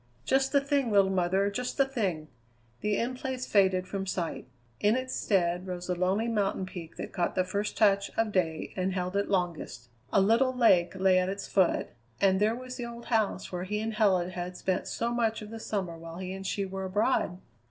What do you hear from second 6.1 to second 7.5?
mountain peak that caught the